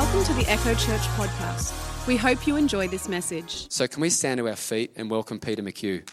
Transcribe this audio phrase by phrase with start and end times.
[0.00, 2.06] Welcome to the Echo Church podcast.
[2.06, 3.70] We hope you enjoy this message.
[3.70, 6.08] So, can we stand to our feet and welcome Peter McHugh?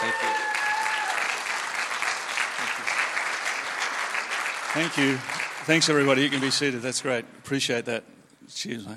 [0.00, 0.28] Thank you.
[4.72, 5.16] Thank you.
[5.66, 6.22] Thanks, everybody.
[6.22, 6.80] You can be seated.
[6.80, 7.26] That's great.
[7.40, 8.02] Appreciate that.
[8.48, 8.96] Cheers, mate.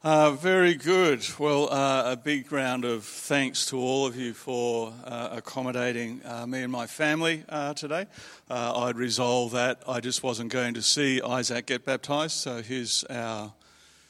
[0.00, 1.26] Uh, very good.
[1.40, 6.46] Well, uh, a big round of thanks to all of you for uh, accommodating uh,
[6.46, 8.06] me and my family uh, today.
[8.48, 13.02] Uh, I'd resolved that I just wasn't going to see Isaac get baptized, so here's
[13.10, 13.52] our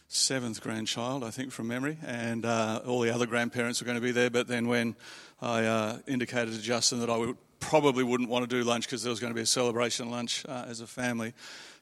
[0.09, 4.12] seventh grandchild, I think, from memory, and all the other grandparents were going to be
[4.12, 4.29] there.
[4.29, 4.95] But then when
[5.41, 9.11] I indicated to Justin that I would probably wouldn't want to do lunch because there
[9.11, 11.33] was going to be a celebration lunch as a family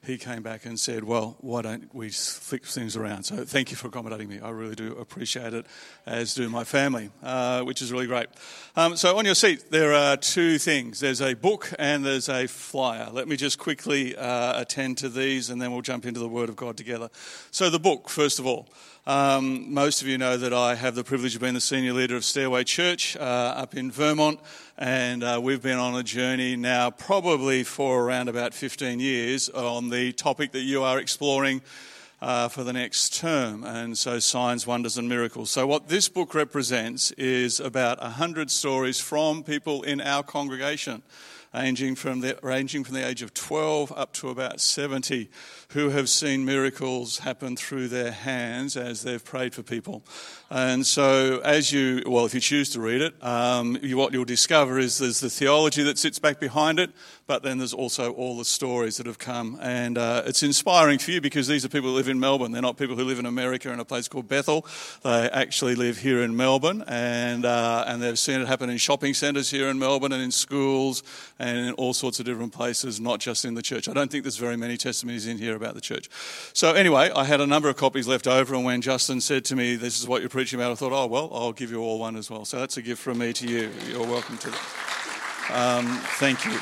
[0.06, 3.24] he came back and said, Well, why don't we flip things around?
[3.24, 4.38] So thank you for accommodating me.
[4.40, 5.66] I really do appreciate it,
[6.06, 8.28] as do my family, uh, which is really great.
[8.76, 12.46] Um, so on your seat, there are two things there's a book and there's a
[12.46, 13.08] flyer.
[13.10, 16.48] Let me just quickly uh, attend to these and then we'll jump into the Word
[16.48, 17.10] of God together.
[17.50, 18.68] So, the book, first of all.
[19.06, 22.16] Um, most of you know that I have the privilege of being the senior leader
[22.16, 24.40] of Stairway Church uh, up in Vermont,
[24.76, 29.90] and uh, we've been on a journey now, probably for around about 15 years, on
[29.90, 31.62] the topic that you are exploring.
[32.18, 35.50] Uh, for the next term, and so signs, wonders, and miracles.
[35.50, 41.02] So, what this book represents is about 100 stories from people in our congregation
[41.56, 45.30] ranging from the, ranging from the age of 12 up to about 70,
[45.70, 50.04] who have seen miracles happen through their hands as they've prayed for people.
[50.48, 54.24] And so, as you, well, if you choose to read it, um, you, what you'll
[54.24, 56.92] discover is there's the theology that sits back behind it,
[57.26, 59.58] but then there's also all the stories that have come.
[59.60, 62.52] And uh, it's inspiring for you because these are people who live in Melbourne.
[62.52, 64.64] They're not people who live in America in a place called Bethel.
[65.02, 69.14] They actually live here in Melbourne, and, uh, and they've seen it happen in shopping
[69.14, 71.02] centres here in Melbourne and in schools
[71.40, 73.88] and in all sorts of different places, not just in the church.
[73.88, 76.08] I don't think there's very many testimonies in here about the church.
[76.52, 79.56] So, anyway, I had a number of copies left over, and when Justin said to
[79.56, 81.98] me, This is what you're preaching about, I thought, Oh, well, I'll give you all
[81.98, 82.44] one as well.
[82.44, 83.70] So, that's a gift from me to you.
[83.88, 85.50] You're welcome to that.
[85.50, 85.86] Um,
[86.18, 86.58] thank you.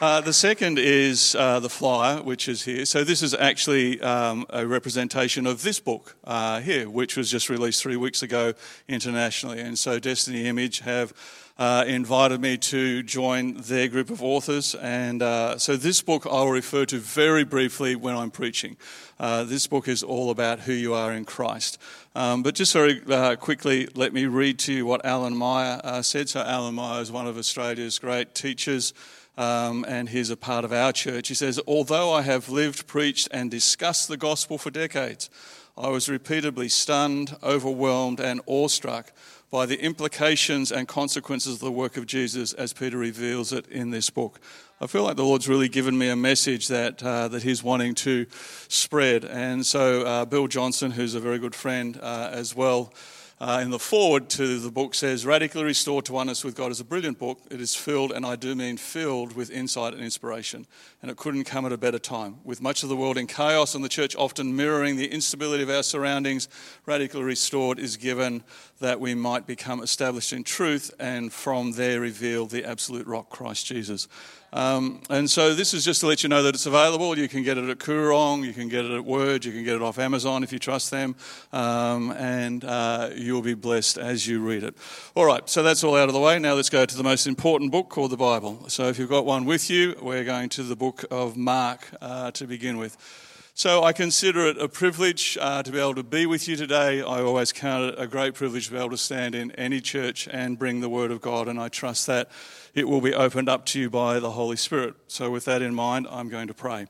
[0.00, 2.84] Uh, the second is uh, the flyer, which is here.
[2.84, 7.50] So, this is actually um, a representation of this book uh, here, which was just
[7.50, 8.54] released three weeks ago
[8.86, 9.58] internationally.
[9.58, 11.14] And so, Destiny Image have
[11.58, 14.74] uh, invited me to join their group of authors.
[14.74, 18.76] And uh, so, this book I'll refer to very briefly when I'm preaching.
[19.18, 21.78] Uh, this book is all about who you are in Christ.
[22.14, 23.00] Um, but just very
[23.36, 26.28] quickly, let me read to you what Allan Meyer said.
[26.28, 28.92] So, Allan Meyer is one of Australia's great teachers
[29.38, 31.28] um, and he's a part of our church.
[31.28, 35.28] He says, Although I have lived, preached, and discussed the gospel for decades,
[35.76, 39.12] I was repeatedly stunned, overwhelmed, and awestruck
[39.50, 43.90] by the implications and consequences of the work of Jesus as Peter reveals it in
[43.90, 44.40] this book.
[44.80, 47.94] I feel like the Lord's really given me a message that, uh, that He's wanting
[47.96, 48.26] to
[48.68, 49.24] spread.
[49.24, 52.92] And so, uh, Bill Johnson, who's a very good friend uh, as well,
[53.38, 56.80] uh, in the foreword to the book says, Radically Restored to Oneness with God is
[56.80, 57.38] a brilliant book.
[57.50, 60.66] It is filled, and I do mean filled, with insight and inspiration.
[61.02, 62.36] And it couldn't come at a better time.
[62.44, 65.68] With much of the world in chaos and the church often mirroring the instability of
[65.68, 66.48] our surroundings,
[66.86, 68.42] Radically Restored is given
[68.80, 73.66] that we might become established in truth and from there reveal the absolute rock, Christ
[73.66, 74.08] Jesus.
[74.56, 77.18] Um, and so this is just to let you know that it's available.
[77.18, 79.74] You can get it at Koorong, you can get it at Word, you can get
[79.76, 81.14] it off Amazon if you trust them,
[81.52, 84.74] um, and uh, you'll be blessed as you read it.
[85.14, 86.38] All right, so that's all out of the way.
[86.38, 88.64] Now let's go to the most important book called the Bible.
[88.68, 92.30] So if you've got one with you, we're going to the book of Mark uh,
[92.30, 92.96] to begin with.
[93.58, 97.00] So I consider it a privilege uh, to be able to be with you today.
[97.00, 100.28] I always count it a great privilege to be able to stand in any church
[100.30, 102.30] and bring the Word of God, and I trust that
[102.74, 104.96] it will be opened up to you by the Holy Spirit.
[105.08, 106.86] So, with that in mind, I'm going to pray.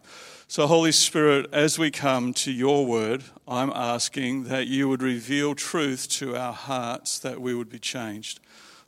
[0.49, 5.55] So, Holy Spirit, as we come to your Word, I'm asking that you would reveal
[5.55, 8.41] truth to our hearts, that we would be changed.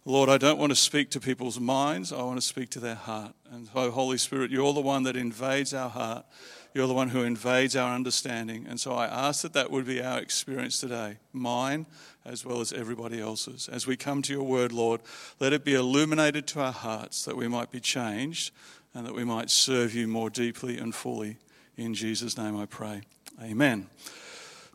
[0.05, 2.97] Lord, I don't want to speak to people's minds, I want to speak to their
[2.97, 3.35] heart.
[3.53, 6.27] And so, Holy Spirit, you're the one that invades our heart
[6.75, 8.67] you're the one who invades our understanding.
[8.69, 11.87] And so I ask that that would be our experience today, mine
[12.25, 13.69] as well as everybody else's.
[13.69, 15.01] As we come to your word, Lord,
[15.41, 18.53] let it be illuminated to our hearts that we might be changed
[18.95, 21.37] and that we might serve you more deeply and fully.
[21.77, 23.03] In Jesus' name I pray.
[23.43, 23.87] Amen.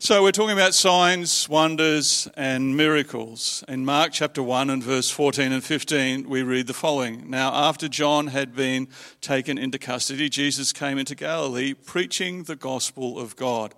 [0.00, 3.62] So, we're talking about signs, wonders, and miracles.
[3.68, 7.88] In Mark chapter 1 and verse 14 and 15, we read the following Now, after
[7.88, 8.88] John had been
[9.20, 13.72] taken into custody, Jesus came into Galilee preaching the gospel of God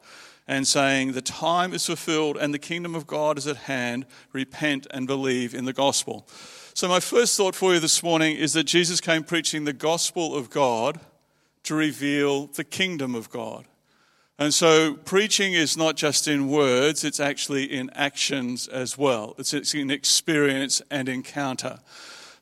[0.48, 4.06] and saying, The time is fulfilled and the kingdom of God is at hand.
[4.32, 6.26] Repent and believe in the gospel.
[6.72, 10.34] So, my first thought for you this morning is that Jesus came preaching the gospel
[10.34, 10.98] of God
[11.64, 13.66] to reveal the kingdom of God.
[14.38, 19.34] And so preaching is not just in words, it's actually in actions as well.
[19.38, 21.78] It's, it's in experience and encounter.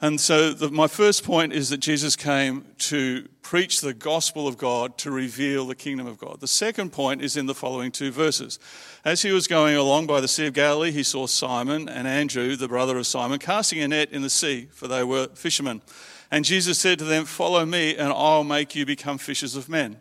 [0.00, 4.58] And so, the, my first point is that Jesus came to preach the gospel of
[4.58, 6.40] God, to reveal the kingdom of God.
[6.40, 8.58] The second point is in the following two verses.
[9.04, 12.56] As he was going along by the Sea of Galilee, he saw Simon and Andrew,
[12.56, 15.80] the brother of Simon, casting a net in the sea, for they were fishermen.
[16.30, 19.96] And Jesus said to them, Follow me, and I'll make you become fishers of men.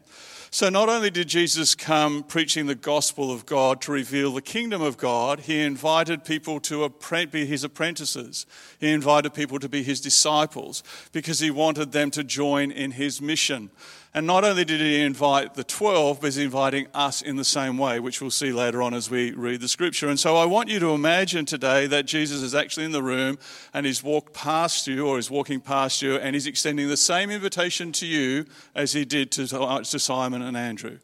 [0.53, 4.83] So, not only did Jesus come preaching the gospel of God to reveal the kingdom
[4.83, 6.87] of God, he invited people to
[7.31, 8.45] be his apprentices.
[8.79, 13.19] He invited people to be his disciples because he wanted them to join in his
[13.19, 13.71] mission.
[14.15, 17.79] And not only did he invite the 12, but he's inviting us in the same
[17.79, 20.07] way, which we'll see later on as we read the scripture.
[20.07, 23.39] And so I want you to imagine today that Jesus is actually in the room
[23.73, 27.31] and he's walked past you or he's walking past you and he's extending the same
[27.31, 28.45] invitation to you
[28.75, 30.99] as he did to, to Simon and Andrew.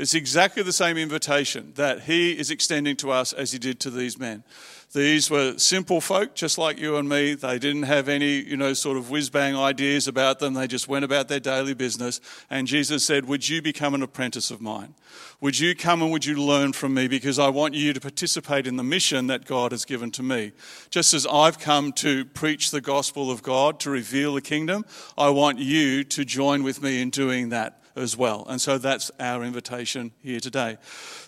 [0.00, 3.90] It's exactly the same invitation that he is extending to us as he did to
[3.90, 4.44] these men.
[4.92, 7.34] These were simple folk, just like you and me.
[7.34, 10.54] They didn't have any, you know, sort of whiz bang ideas about them.
[10.54, 12.20] They just went about their daily business.
[12.50, 14.94] And Jesus said, Would you become an apprentice of mine?
[15.40, 17.06] Would you come and would you learn from me?
[17.06, 20.50] Because I want you to participate in the mission that God has given to me.
[20.90, 24.84] Just as I've come to preach the gospel of God, to reveal the kingdom,
[25.16, 28.46] I want you to join with me in doing that as well.
[28.48, 30.78] And so that's our invitation here today.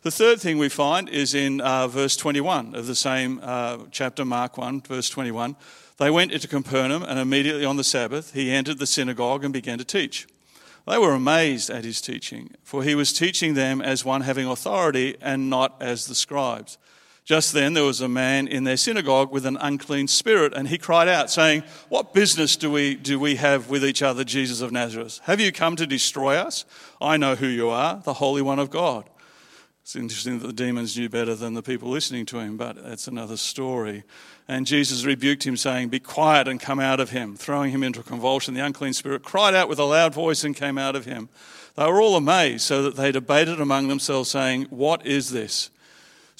[0.02, 4.24] The third thing we find is in uh, verse 21 of the same uh, chapter,
[4.24, 5.56] Mark 1, verse 21.
[5.98, 9.78] They went into Capernaum, and immediately on the Sabbath, he entered the synagogue and began
[9.78, 10.26] to teach.
[10.86, 15.16] They were amazed at his teaching, for he was teaching them as one having authority
[15.20, 16.76] and not as the scribes.
[17.24, 20.76] Just then there was a man in their synagogue with an unclean spirit, and he
[20.76, 24.72] cried out, saying, What business do we, do we have with each other, Jesus of
[24.72, 25.20] Nazareth?
[25.24, 26.64] Have you come to destroy us?
[27.00, 29.08] I know who you are, the Holy One of God.
[29.82, 33.08] It's interesting that the demons knew better than the people listening to him, but that's
[33.08, 34.04] another story.
[34.46, 37.36] And Jesus rebuked him, saying, Be quiet and come out of him.
[37.36, 40.54] Throwing him into a convulsion, the unclean spirit cried out with a loud voice and
[40.54, 41.28] came out of him.
[41.76, 45.70] They were all amazed, so that they debated among themselves, saying, What is this?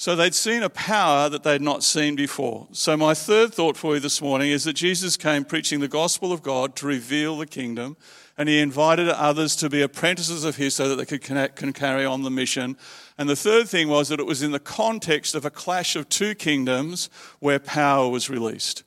[0.03, 2.67] So they'd seen a power that they'd not seen before.
[2.73, 6.33] So, my third thought for you this morning is that Jesus came preaching the gospel
[6.33, 7.95] of God to reveal the kingdom,
[8.37, 11.71] and he invited others to be apprentices of his so that they could connect, can
[11.71, 12.75] carry on the mission.
[13.17, 16.09] And the third thing was that it was in the context of a clash of
[16.09, 17.09] two kingdoms
[17.39, 18.83] where power was released.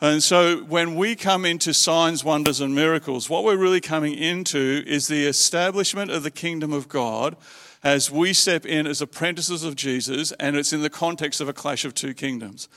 [0.00, 4.84] And so when we come into signs, wonders, and miracles, what we're really coming into
[4.86, 7.36] is the establishment of the kingdom of God
[7.82, 11.52] as we step in as apprentices of Jesus, and it's in the context of a
[11.52, 12.68] clash of two kingdoms.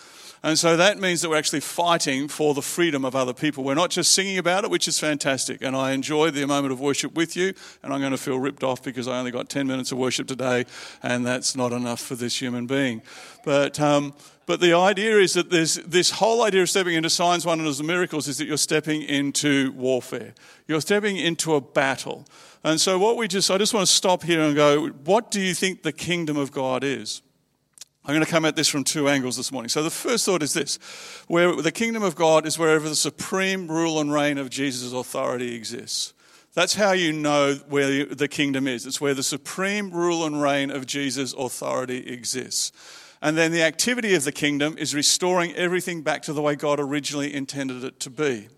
[0.46, 3.64] And so that means that we're actually fighting for the freedom of other people.
[3.64, 5.62] We're not just singing about it, which is fantastic.
[5.62, 8.62] And I enjoyed the moment of worship with you, and I'm going to feel ripped
[8.62, 10.66] off because I only got 10 minutes of worship today,
[11.02, 13.02] and that's not enough for this human being.
[13.46, 14.14] But, um,
[14.46, 17.88] but the idea is that there's this whole idea of stepping into signs, wonders, and
[17.88, 20.34] miracles is that you're stepping into warfare.
[20.68, 22.26] You're stepping into a battle.
[22.64, 25.42] And so, what we just, I just want to stop here and go, what do
[25.42, 27.22] you think the kingdom of God is?
[28.06, 29.70] I'm going to come at this from two angles this morning.
[29.70, 30.78] So, the first thought is this
[31.28, 35.56] where the kingdom of God is wherever the supreme rule and reign of Jesus' authority
[35.56, 36.14] exists.
[36.54, 38.86] That's how you know where the kingdom is.
[38.86, 42.72] It's where the supreme rule and reign of Jesus' authority exists.
[43.24, 46.80] And then the activity of the kingdom is restoring everything back to the way God
[46.80, 48.50] originally intended it to be.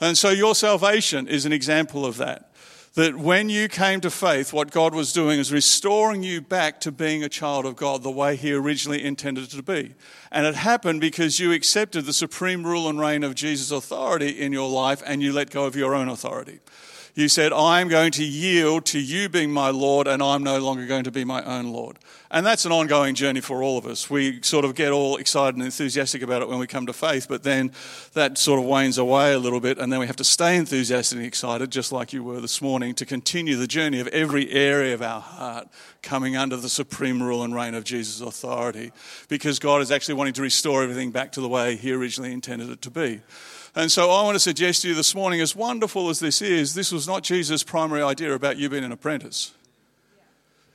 [0.00, 2.50] And so your salvation is an example of that
[2.94, 6.90] that when you came to faith, what God was doing is restoring you back to
[6.90, 9.94] being a child of God the way He originally intended it to be.
[10.32, 14.52] And it happened because you accepted the supreme rule and reign of Jesus' authority in
[14.52, 16.60] your life and you let go of your own authority.
[17.20, 20.58] You said, I am going to yield to you being my Lord, and I'm no
[20.58, 21.98] longer going to be my own Lord.
[22.30, 24.08] And that's an ongoing journey for all of us.
[24.08, 27.26] We sort of get all excited and enthusiastic about it when we come to faith,
[27.28, 27.72] but then
[28.14, 31.18] that sort of wanes away a little bit, and then we have to stay enthusiastic
[31.18, 34.94] and excited, just like you were this morning, to continue the journey of every area
[34.94, 35.68] of our heart
[36.02, 38.92] coming under the supreme rule and reign of Jesus' authority,
[39.28, 42.70] because God is actually wanting to restore everything back to the way He originally intended
[42.70, 43.20] it to be.
[43.74, 46.74] And so I want to suggest to you this morning, as wonderful as this is,
[46.74, 49.52] this was not Jesus' primary idea about you being an apprentice.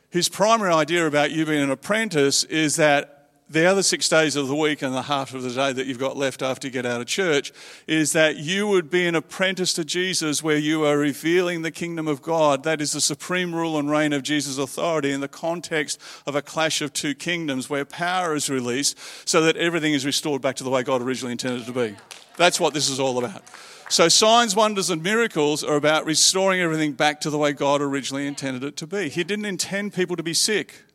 [0.09, 3.14] His primary idea about you being an apprentice is that
[3.47, 5.99] the other six days of the week and the half of the day that you've
[5.99, 7.51] got left after you get out of church
[7.87, 12.07] is that you would be an apprentice to Jesus where you are revealing the kingdom
[12.07, 12.63] of God.
[12.63, 16.41] That is the supreme rule and reign of Jesus' authority in the context of a
[16.41, 18.97] clash of two kingdoms where power is released
[19.27, 21.95] so that everything is restored back to the way God originally intended it to be.
[22.37, 23.43] That's what this is all about.
[23.87, 28.25] So, signs, wonders, and miracles are about restoring everything back to the way God originally
[28.25, 29.09] intended it to be.
[29.09, 30.85] He didn't intend people to be sick.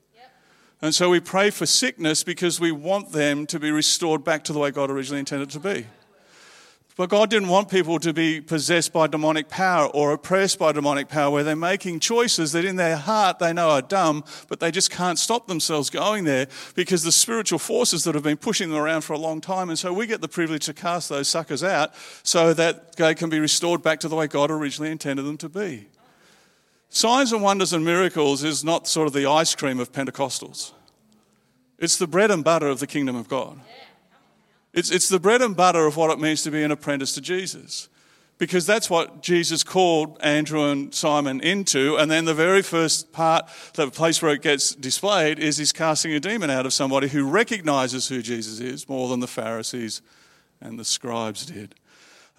[0.82, 4.52] And so we pray for sickness because we want them to be restored back to
[4.52, 5.87] the way God originally intended to be.
[6.96, 11.08] But God didn't want people to be possessed by demonic power or oppressed by demonic
[11.08, 14.70] power where they're making choices that in their heart they know are dumb, but they
[14.70, 18.78] just can't stop themselves going there because the spiritual forces that have been pushing them
[18.78, 19.70] around for a long time.
[19.70, 23.30] And so we get the privilege to cast those suckers out so that they can
[23.30, 25.87] be restored back to the way God originally intended them to be.
[26.90, 30.73] Signs and wonders and miracles is not sort of the ice cream of Pentecostals.
[31.78, 33.61] It's the bread and butter of the kingdom of God.
[34.73, 37.20] It's, it's the bread and butter of what it means to be an apprentice to
[37.20, 37.88] Jesus.
[38.38, 41.97] Because that's what Jesus called Andrew and Simon into.
[41.97, 46.12] And then the very first part, the place where it gets displayed, is he's casting
[46.12, 50.02] a demon out of somebody who recognizes who Jesus is more than the Pharisees
[50.61, 51.75] and the scribes did.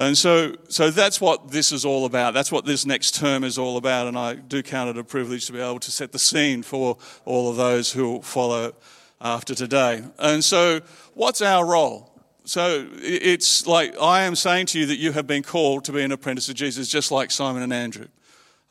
[0.01, 2.34] And so, so that's what this is all about.
[2.34, 4.08] That's what this next term is all about.
[4.08, 6.98] And I do count it a privilege to be able to set the scene for
[7.24, 8.74] all of those who will follow
[9.22, 10.03] after today.
[10.17, 10.81] And so,
[11.13, 12.12] what's our role?
[12.46, 16.01] So it's like I am saying to you that you have been called to be
[16.01, 18.08] an apprentice of Jesus, just like Simon and Andrew.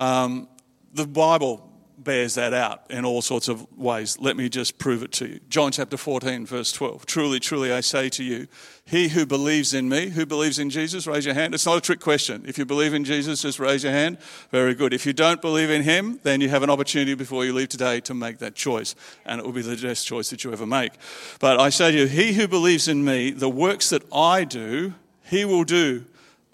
[0.01, 0.49] Um,
[0.93, 1.70] the Bible
[2.03, 4.19] bears that out in all sorts of ways.
[4.19, 5.41] Let me just prove it to you.
[5.49, 7.07] John chapter 14, verse 12.
[7.07, 8.49] Truly, truly, I say to you,
[8.85, 11.55] he who believes in me, who believes in Jesus, raise your hand.
[11.55, 12.45] It's not a trick question.
[12.47, 14.19] If you believe in Jesus, just raise your hand.
[14.51, 14.93] Very good.
[14.93, 18.01] If you don't believe in him, then you have an opportunity before you leave today
[18.01, 18.95] to make that choice.
[19.25, 20.93] And it will be the best choice that you ever make.
[21.39, 24.95] But I say to you, he who believes in me, the works that I do,
[25.25, 26.07] he will do,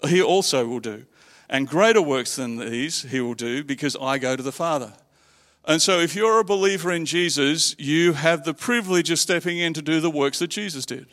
[0.07, 1.05] he also will do.
[1.49, 4.93] And greater works than these he will do because I go to the Father.
[5.67, 9.73] And so, if you're a believer in Jesus, you have the privilege of stepping in
[9.73, 11.07] to do the works that Jesus did.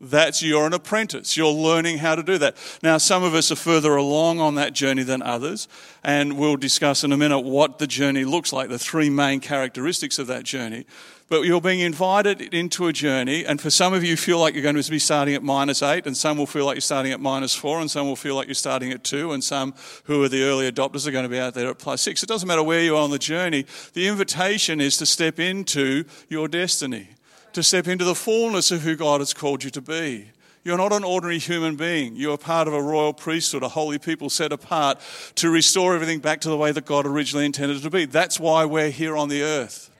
[0.00, 1.36] That's you're an apprentice.
[1.36, 2.56] You're learning how to do that.
[2.82, 5.68] Now, some of us are further along on that journey than others,
[6.02, 10.18] and we'll discuss in a minute what the journey looks like, the three main characteristics
[10.18, 10.86] of that journey.
[11.28, 14.62] But you're being invited into a journey, and for some of you, feel like you're
[14.62, 17.20] going to be starting at minus eight, and some will feel like you're starting at
[17.20, 20.30] minus four, and some will feel like you're starting at two, and some who are
[20.30, 22.22] the early adopters are going to be out there at plus six.
[22.22, 23.66] It doesn't matter where you are on the journey.
[23.92, 27.10] The invitation is to step into your destiny
[27.52, 30.30] to step into the fullness of who God has called you to be.
[30.62, 32.16] You're not an ordinary human being.
[32.16, 35.00] You are part of a royal priesthood, a holy people set apart
[35.36, 38.04] to restore everything back to the way that God originally intended it to be.
[38.04, 39.90] That's why we're here on the earth.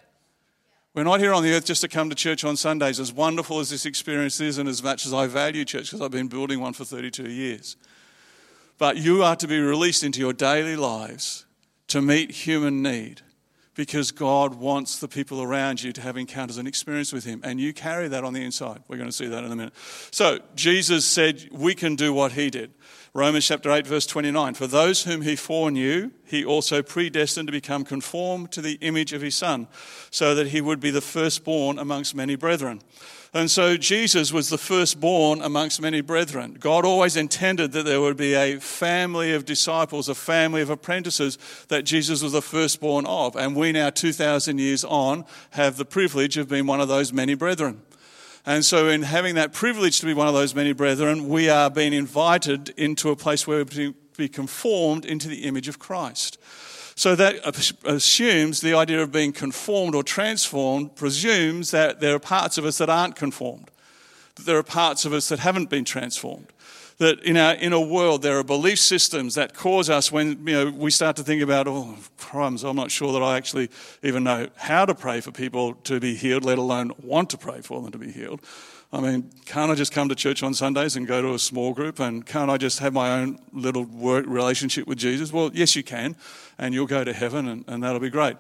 [0.92, 3.61] We're not here on the earth just to come to church on Sundays, as wonderful
[3.61, 6.61] as this experience is, and as much as I value church, because I've been building
[6.61, 7.76] one for 32 years.
[8.76, 11.47] But you are to be released into your daily lives
[11.88, 13.23] to meet human need
[13.81, 17.41] because God wants the people around you to have encounters and experience with Him.
[17.43, 18.83] And you carry that on the inside.
[18.89, 19.73] We're going to see that in a minute.
[20.11, 22.75] So, Jesus said we can do what He did.
[23.15, 24.53] Romans chapter 8, verse 29.
[24.53, 29.23] For those whom He foreknew, He also predestined to become conformed to the image of
[29.23, 29.67] His Son,
[30.11, 32.83] so that He would be the firstborn amongst many brethren.
[33.33, 36.57] And so Jesus was the firstborn amongst many brethren.
[36.59, 41.39] God always intended that there would be a family of disciples, a family of apprentices
[41.69, 43.37] that Jesus was the firstborn of.
[43.37, 47.35] And we now, 2,000 years on, have the privilege of being one of those many
[47.35, 47.83] brethren.
[48.47, 51.71] And so, in having that privilege to be one of those many brethren, we are
[51.71, 56.39] being invited into a place where we're to be conformed into the image of Christ.
[57.00, 62.59] So that assumes the idea of being conformed or transformed presumes that there are parts
[62.59, 63.71] of us that aren't conformed,
[64.35, 66.49] that there are parts of us that haven't been transformed.
[66.99, 70.71] That in our inner world there are belief systems that cause us when you know
[70.71, 73.71] we start to think about oh crumbs I'm not sure that I actually
[74.02, 77.62] even know how to pray for people to be healed, let alone want to pray
[77.62, 78.42] for them to be healed.
[78.93, 81.73] I mean, can't I just come to church on Sundays and go to a small
[81.73, 82.01] group?
[82.01, 85.33] And can't I just have my own little work relationship with Jesus?
[85.33, 86.17] Well, yes, you can.
[86.59, 88.37] And you'll go to heaven, and, and that'll be great.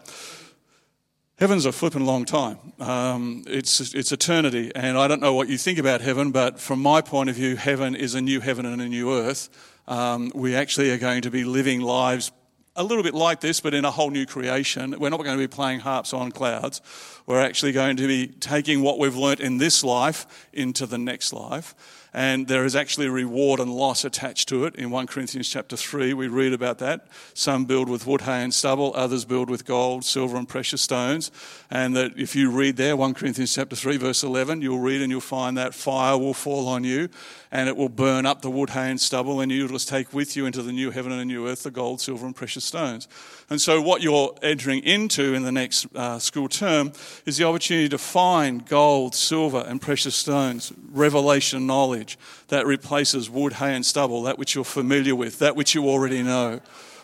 [1.38, 2.58] Heaven's a flipping long time.
[2.80, 4.72] Um, it's, it's eternity.
[4.74, 7.54] And I don't know what you think about heaven, but from my point of view,
[7.56, 9.48] heaven is a new heaven and a new earth.
[9.86, 12.32] Um, we actually are going to be living lives
[12.76, 14.94] a little bit like this, but in a whole new creation.
[14.98, 16.80] We're not going to be playing harps on clouds.
[17.26, 21.32] We're actually going to be taking what we've learnt in this life into the next
[21.32, 21.74] life
[22.12, 24.74] and there is actually reward and loss attached to it.
[24.74, 27.06] In 1 Corinthians chapter 3, we read about that.
[27.34, 31.30] Some build with wood, hay, and stubble, others build with gold, silver, and precious stones.
[31.70, 35.10] And that if you read there, 1 Corinthians chapter 3, verse 11, you'll read and
[35.10, 37.08] you'll find that fire will fall on you
[37.52, 40.36] and it will burn up the wood, hay, and stubble, and you will take with
[40.36, 43.08] you into the new heaven and the new earth the gold, silver, and precious stones.
[43.48, 46.92] And so, what you're entering into in the next uh, school term
[47.26, 53.30] is the opportunity to find gold, silver, and precious stones, revelation knowledge knowledge that replaces
[53.30, 56.60] wood, hay, and stubble, that which you're familiar with, that which you already know.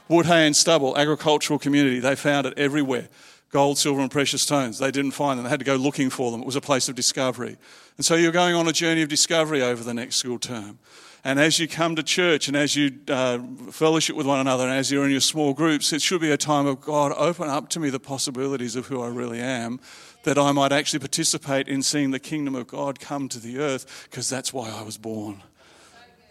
[0.09, 3.09] Wood, hay, and stubble, agricultural community, they found it everywhere.
[3.57, 4.79] Gold, silver, and precious stones.
[4.79, 6.43] They didn't find them, they had to go looking for them.
[6.43, 7.57] It was a place of discovery.
[7.97, 10.79] And so you're going on a journey of discovery over the next school term.
[11.25, 13.39] And as you come to church and as you uh,
[13.71, 16.37] fellowship with one another and as you're in your small groups, it should be a
[16.37, 19.81] time of God, open up to me the possibilities of who I really am,
[20.25, 24.07] that I might actually participate in seeing the kingdom of God come to the earth,
[24.11, 25.43] because that's why I was born.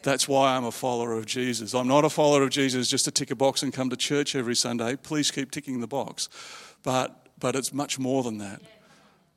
[0.03, 1.74] That's why I'm a follower of Jesus.
[1.74, 4.36] I'm not a follower of Jesus just to tick a box and come to church
[4.36, 4.96] every Sunday.
[4.96, 6.29] Please keep ticking the box.
[6.86, 8.62] But, but it's much more than that.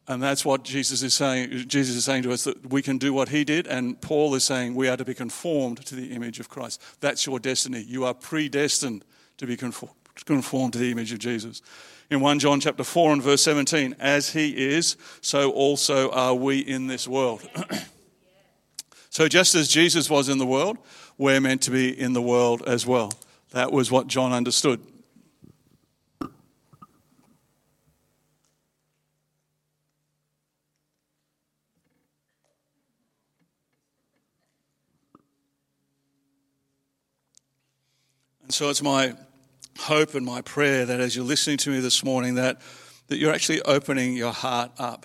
[0.07, 1.51] And that's what Jesus is saying.
[1.67, 4.45] Jesus is saying to us that we can do what he did, and Paul is
[4.45, 6.81] saying we are to be conformed to the image of Christ.
[7.01, 7.81] That's your destiny.
[7.81, 9.05] You are predestined
[9.39, 11.63] to be conformed to the image of Jesus.
[12.11, 16.59] In 1 John chapter 4 and verse 17, as he is, so also are we
[16.59, 17.49] in this world.
[19.11, 20.79] so just as Jesus was in the world,
[21.17, 23.13] we're meant to be in the world as well.
[23.53, 24.81] That was what John understood.
[38.49, 39.13] And so it's my
[39.79, 42.63] hope and my prayer that as you're listening to me this morning, that,
[43.09, 45.05] that you're actually opening your heart up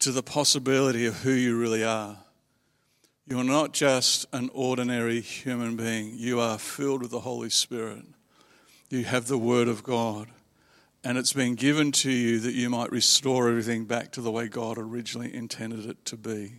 [0.00, 2.18] to the possibility of who you really are.
[3.26, 8.04] You're not just an ordinary human being, you are filled with the Holy Spirit.
[8.90, 10.28] You have the Word of God,
[11.02, 14.48] and it's been given to you that you might restore everything back to the way
[14.48, 16.56] God originally intended it to be.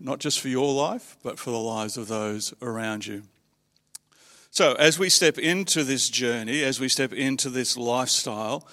[0.00, 3.22] Not just for your life, but for the lives of those around you.
[4.56, 8.64] So, as we step into this journey, as we step into this lifestyle,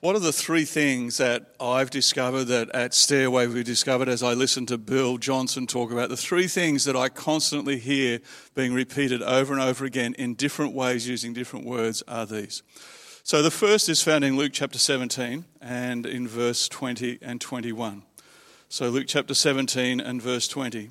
[0.00, 4.32] what are the three things that I've discovered that at Stairway we discovered as I
[4.32, 6.08] listened to Bill Johnson talk about?
[6.08, 8.18] The three things that I constantly hear
[8.56, 12.64] being repeated over and over again in different ways using different words are these.
[13.22, 18.02] So the first is found in Luke chapter 17 and in verse 20 and 21.
[18.68, 20.90] So Luke chapter 17 and verse 20.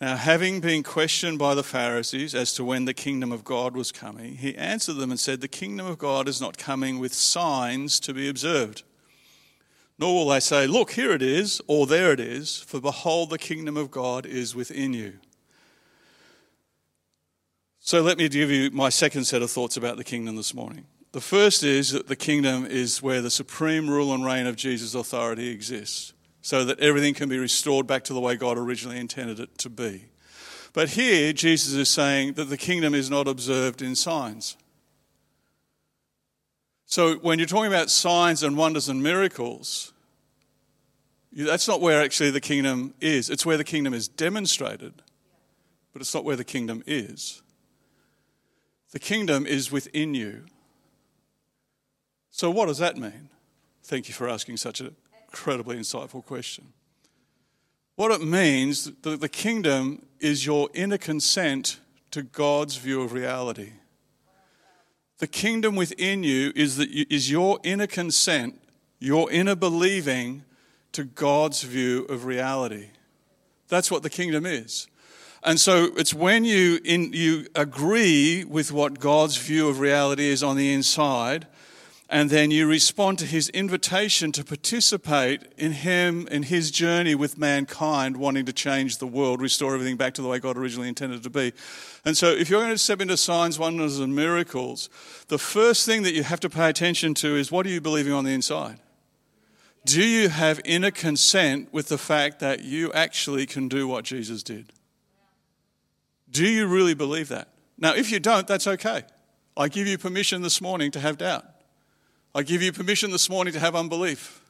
[0.00, 3.92] Now, having been questioned by the Pharisees as to when the kingdom of God was
[3.92, 8.00] coming, he answered them and said, The kingdom of God is not coming with signs
[8.00, 8.82] to be observed.
[9.96, 13.38] Nor will they say, Look, here it is, or there it is, for behold, the
[13.38, 15.14] kingdom of God is within you.
[17.78, 20.86] So let me give you my second set of thoughts about the kingdom this morning.
[21.12, 24.94] The first is that the kingdom is where the supreme rule and reign of Jesus'
[24.94, 29.40] authority exists so that everything can be restored back to the way God originally intended
[29.40, 30.04] it to be.
[30.74, 34.58] But here, Jesus is saying that the kingdom is not observed in signs.
[36.84, 39.94] So when you're talking about signs and wonders and miracles,
[41.32, 43.30] that's not where actually the kingdom is.
[43.30, 44.92] It's where the kingdom is demonstrated,
[45.94, 47.40] but it's not where the kingdom is.
[48.92, 50.44] The kingdom is within you.
[52.30, 53.30] So, what does that mean?
[53.82, 54.92] Thank you for asking such a
[55.34, 56.64] incredibly insightful question.
[57.96, 61.80] What it means that the kingdom is your inner consent
[62.12, 63.72] to God's view of reality.
[65.18, 68.60] The kingdom within you is, that you, is your inner consent,
[69.00, 70.44] your inner believing
[70.92, 72.90] to God's view of reality.
[73.66, 74.86] That's what the kingdom is.
[75.42, 80.44] And so it's when you, in, you agree with what God's view of reality is
[80.44, 81.48] on the inside
[82.14, 87.36] and then you respond to his invitation to participate in him in his journey with
[87.36, 91.24] mankind wanting to change the world restore everything back to the way god originally intended
[91.24, 91.52] to be.
[92.04, 94.88] And so if you're going to step into signs wonders and miracles
[95.26, 98.12] the first thing that you have to pay attention to is what are you believing
[98.12, 98.78] on the inside?
[99.84, 104.44] Do you have inner consent with the fact that you actually can do what jesus
[104.44, 104.72] did?
[106.30, 107.48] Do you really believe that?
[107.76, 109.02] Now if you don't that's okay.
[109.56, 111.46] I give you permission this morning to have doubt
[112.34, 114.42] I give you permission this morning to have unbelief.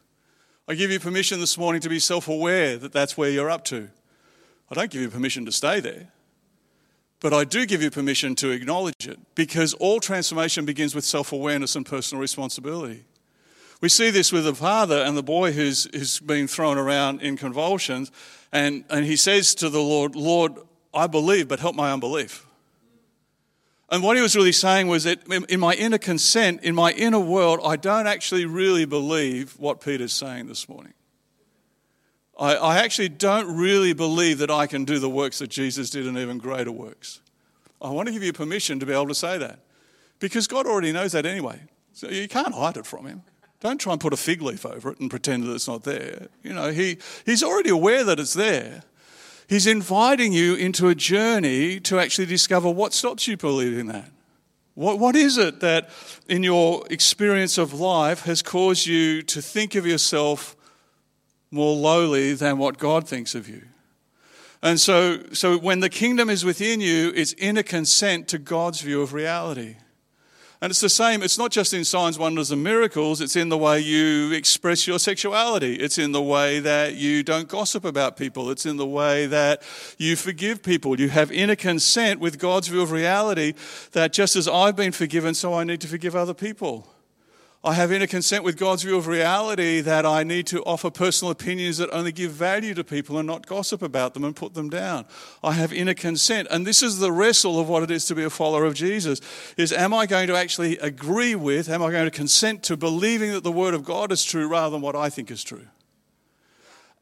[0.66, 3.64] I give you permission this morning to be self aware that that's where you're up
[3.66, 3.90] to.
[4.70, 6.08] I don't give you permission to stay there,
[7.20, 11.30] but I do give you permission to acknowledge it because all transformation begins with self
[11.32, 13.04] awareness and personal responsibility.
[13.82, 17.36] We see this with the father and the boy who's, who's been thrown around in
[17.36, 18.10] convulsions,
[18.50, 20.54] and, and he says to the Lord, Lord,
[20.94, 22.46] I believe, but help my unbelief.
[23.94, 27.20] And what he was really saying was that in my inner consent, in my inner
[27.20, 30.94] world, I don't actually really believe what Peter's saying this morning.
[32.37, 36.09] I, I, actually don't really believe that I can do the works that Jesus did
[36.09, 37.20] and even greater works.
[37.80, 39.61] I want to give you permission to be able to say that
[40.18, 41.61] because God already knows that anyway.
[41.92, 43.22] So you can't hide it from him.
[43.61, 46.26] Don't try and put a fig leaf over it and pretend that it's not there.
[46.42, 48.83] You know, he, he's already aware that it's there.
[49.46, 54.11] He's inviting you into a journey to actually discover what stops you believing that.
[54.74, 55.90] What, what is it that
[56.28, 60.57] in your experience of life has caused you to think of yourself
[61.50, 63.62] more lowly than what God thinks of you?
[64.62, 68.80] And so, so when the kingdom is within you, it's in a consent to God's
[68.80, 69.76] view of reality.
[70.64, 73.59] And it's the same, it's not just in signs, wonders, and miracles, it's in the
[73.59, 75.74] way you express your sexuality.
[75.74, 78.50] It's in the way that you don't gossip about people.
[78.50, 79.62] It's in the way that
[79.98, 80.98] you forgive people.
[80.98, 83.53] You have inner consent with God's view of reality
[83.92, 86.93] that just as I've been forgiven, so I need to forgive other people.
[87.66, 91.31] I have inner consent with God's view of reality that I need to offer personal
[91.33, 94.68] opinions that only give value to people and not gossip about them and put them
[94.68, 95.07] down.
[95.42, 96.46] I have inner consent.
[96.50, 99.22] And this is the wrestle of what it is to be a follower of Jesus
[99.57, 103.33] is am I going to actually agree with, am I going to consent to believing
[103.33, 105.66] that the word of God is true rather than what I think is true?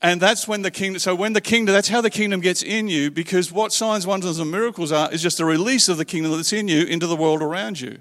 [0.01, 2.87] And that's when the kingdom, so when the kingdom, that's how the kingdom gets in
[2.87, 6.31] you because what signs, wonders, and miracles are is just a release of the kingdom
[6.31, 7.98] that's in you into the world around you.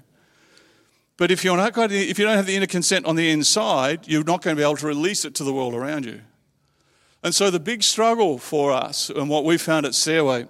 [1.16, 4.24] But if you're not if you don't have the inner consent on the inside, you're
[4.24, 6.22] not going to be able to release it to the world around you.
[7.22, 10.46] And so the big struggle for us, and what we found at Stairway,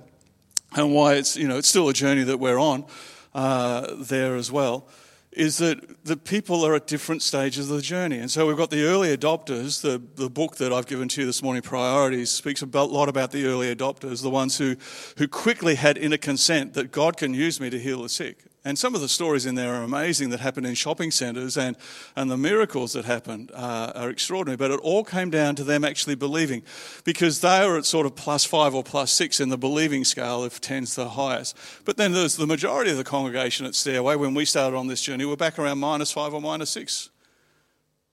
[0.74, 2.86] and why it's you know it's still a journey that we're on
[3.34, 4.88] uh, there as well,
[5.32, 8.18] is that the people are at different stages of the journey.
[8.18, 9.80] And so we've got the early adopters.
[9.80, 13.30] The, the book that I've given to you this morning, Priorities, speaks a lot about
[13.30, 14.76] the early adopters, the ones who,
[15.16, 18.44] who quickly had inner consent that God can use me to heal the sick.
[18.64, 21.76] And some of the stories in there are amazing that happened in shopping centres, and,
[22.14, 24.56] and the miracles that happened uh, are extraordinary.
[24.56, 26.62] But it all came down to them actually believing,
[27.02, 30.44] because they were at sort of plus five or plus six in the believing scale,
[30.44, 31.56] if 10's the highest.
[31.84, 35.02] But then there's the majority of the congregation at Stairway, when we started on this
[35.02, 37.10] journey, were back around minus five or minus six.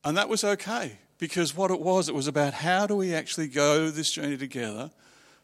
[0.03, 3.49] And that was okay, because what it was, it was about how do we actually
[3.49, 4.89] go this journey together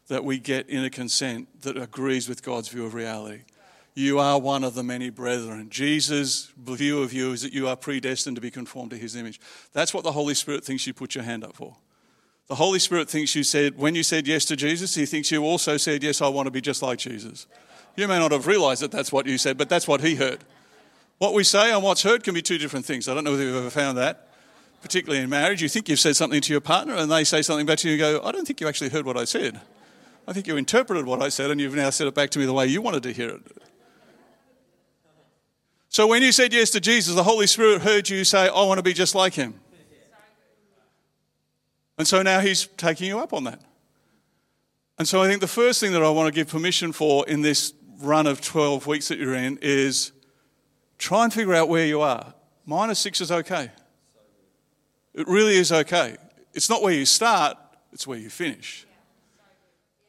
[0.08, 3.42] that we get in a consent that agrees with God's view of reality
[3.96, 5.70] you are one of the many brethren.
[5.70, 9.40] Jesus' view of you is that you are predestined to be conformed to his image.
[9.72, 11.78] That's what the Holy Spirit thinks you put your hand up for.
[12.48, 15.42] The Holy Spirit thinks you said, when you said yes to Jesus, he thinks you
[15.42, 17.46] also said, Yes, I want to be just like Jesus.
[17.96, 20.44] You may not have realized that that's what you said, but that's what he heard.
[21.16, 23.08] What we say and what's heard can be two different things.
[23.08, 24.28] I don't know whether you've ever found that,
[24.82, 25.62] particularly in marriage.
[25.62, 27.94] You think you've said something to your partner, and they say something back to you,
[27.94, 29.58] and you go, I don't think you actually heard what I said.
[30.28, 32.44] I think you interpreted what I said, and you've now said it back to me
[32.44, 33.40] the way you wanted to hear it.
[35.96, 38.76] So when you said yes to Jesus, the Holy Spirit heard you say, I want
[38.76, 39.58] to be just like him.
[41.96, 43.62] And so now he's taking you up on that.
[44.98, 47.40] And so I think the first thing that I want to give permission for in
[47.40, 50.12] this run of 12 weeks that you're in is
[50.98, 52.34] try and figure out where you are.
[52.66, 53.70] Minus six is okay.
[55.14, 56.18] It really is okay.
[56.52, 57.56] It's not where you start,
[57.90, 58.86] it's where you finish.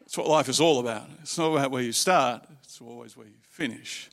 [0.02, 1.08] That's what life is all about.
[1.22, 4.10] It's not about where you start, it's always where you finish.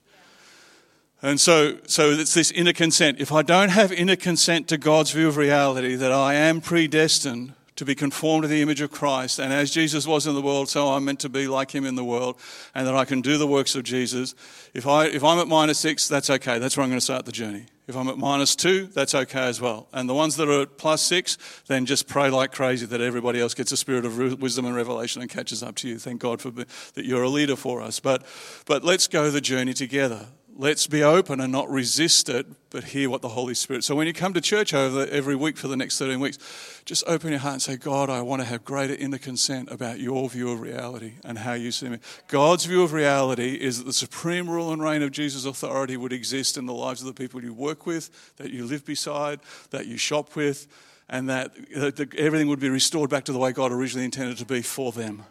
[1.25, 3.19] And so, so it's this inner consent.
[3.19, 7.55] If I don't have inner consent to God's view of reality, that I am predestined
[7.77, 10.69] to be conformed to the image of Christ, and as Jesus was in the world,
[10.69, 12.39] so I'm meant to be like him in the world,
[12.75, 14.35] and that I can do the works of Jesus.
[14.75, 16.59] If, I, if I'm at minus six, that's okay.
[16.59, 17.65] That's where I'm going to start the journey.
[17.87, 19.89] If I'm at minus two, that's okay as well.
[19.95, 23.41] And the ones that are at plus six, then just pray like crazy that everybody
[23.41, 25.99] else gets a spirit of wisdom and revelation and catches up to you.
[25.99, 26.69] Thank God for that
[27.07, 27.99] you're a leader for us.
[27.99, 28.25] But,
[28.67, 33.11] but let's go the journey together let's be open and not resist it, but hear
[33.11, 33.85] what the Holy Spirit.
[33.85, 36.39] So when you come to church over every week for the next 13 weeks,
[36.85, 39.99] just open your heart and say, God, I want to have greater inner consent about
[39.99, 41.99] your view of reality and how you see me.
[42.29, 46.13] God's view of reality is that the supreme rule and reign of Jesus' authority would
[46.13, 49.41] exist in the lives of the people you work with, that you live beside,
[49.71, 50.67] that you shop with,
[51.09, 54.47] and that, that everything would be restored back to the way God originally intended to
[54.47, 55.25] be for them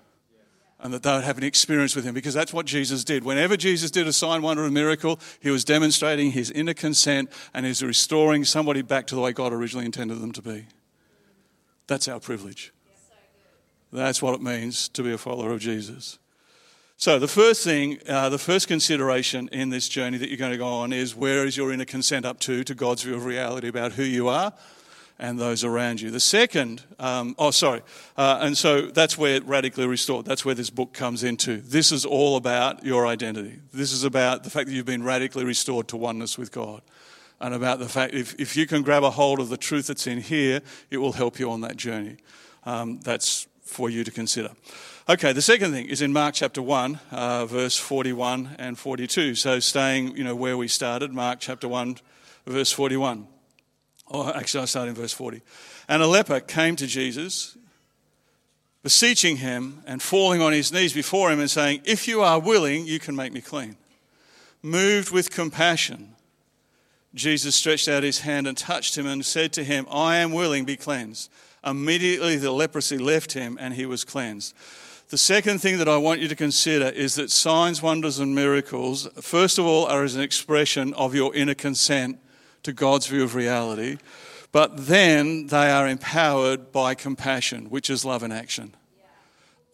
[0.84, 3.24] and that they would have an experience with him because that's what Jesus did.
[3.24, 7.65] Whenever Jesus did a sign, wonder, and miracle, he was demonstrating his inner consent and
[7.65, 10.67] he's restoring somebody back to the way God originally intended them to be.
[11.88, 12.74] That's our privilege.
[13.93, 16.19] That's what it means to be a follower of Jesus.
[16.98, 20.58] So, the first thing, uh, the first consideration in this journey that you're going to
[20.58, 23.67] go on is where is your inner consent up to, to God's view of reality
[23.67, 24.54] about who you are
[25.19, 26.12] and those around you.
[26.12, 27.82] The second, um, oh, sorry,
[28.17, 31.58] uh, and so that's where radically restored, that's where this book comes into.
[31.58, 33.60] This is all about your identity.
[33.73, 36.82] This is about the fact that you've been radically restored to oneness with God.
[37.39, 40.08] And about the fact if, if you can grab a hold of the truth that's
[40.08, 42.17] in here, it will help you on that journey.
[42.65, 44.52] Um, that's for you to consider.
[45.10, 49.36] Okay, the second thing is in Mark chapter 1, uh, verse 41 and 42.
[49.36, 51.97] So staying, you know, where we started, Mark chapter 1,
[52.45, 53.28] verse 41.
[54.10, 55.42] Oh, actually, I start in verse 40.
[55.88, 57.58] And a leper came to Jesus
[58.84, 62.86] beseeching him and falling on his knees before him and saying, If you are willing,
[62.86, 63.78] you can make me clean.
[64.62, 66.16] Moved with compassion,
[67.16, 70.66] Jesus stretched out his hand and touched him and said to him, I am willing,
[70.66, 71.30] be cleansed.
[71.66, 74.54] Immediately the leprosy left him and he was cleansed.
[75.10, 79.08] The second thing that I want you to consider is that signs, wonders, and miracles,
[79.22, 82.20] first of all, are as an expression of your inner consent
[82.63, 83.97] to God's view of reality
[84.54, 88.76] but then they are empowered by compassion, which is love in action.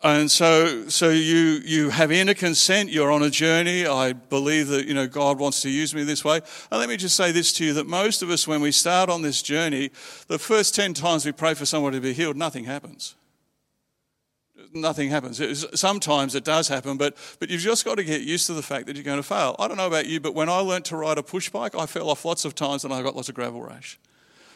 [0.02, 3.86] And so, so you, you have inner consent, you're on a journey.
[3.86, 6.40] I believe that, you know, God wants to use me this way.
[6.72, 9.10] And let me just say this to you, that most of us, when we start
[9.10, 9.92] on this journey,
[10.30, 13.16] the first 10 times we pray for someone to be healed, nothing happens.
[14.74, 15.66] Nothing happens.
[15.80, 18.86] Sometimes it does happen, but, but you've just got to get used to the fact
[18.86, 19.56] that you're going to fail.
[19.58, 21.88] I don't know about you, but when I learned to ride a push bike, I
[21.88, 23.98] fell off lots of times and I got lots of gravel rash.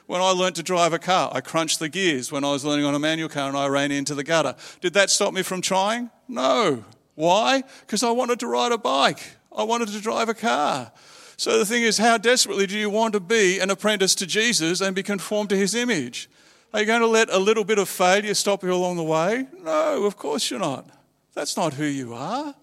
[0.06, 2.32] When I learnt to drive a car, I crunched the gears.
[2.32, 4.56] When I was learning on a manual car and I ran into the gutter.
[4.82, 6.12] Did that stop me from trying?
[6.28, 6.84] No.
[7.16, 7.64] Why?
[7.82, 9.22] Because I wanted to ride a bike.
[9.56, 10.92] I wanted to drive a car.
[11.38, 14.82] So the thing is, how desperately do you want to be an apprentice to Jesus
[14.82, 16.30] and be conformed to his image?
[16.74, 19.46] Are you going to let a little bit of failure stop you along the way?
[19.62, 20.90] No, of course you're not.
[21.36, 22.56] That's not who you are.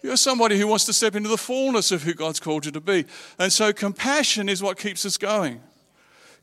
[0.00, 2.80] You're somebody who wants to step into the fullness of who God's called you to
[2.80, 3.04] be.
[3.36, 5.60] And so compassion is what keeps us going.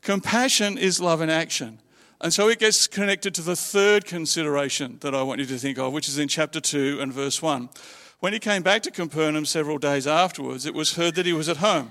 [0.02, 1.78] Compassion is love in action.
[2.20, 5.78] And so it gets connected to the third consideration that I want you to think
[5.78, 7.70] of, which is in chapter 2 and verse 1.
[8.20, 11.48] When he came back to Capernaum several days afterwards, it was heard that he was
[11.48, 11.90] at home.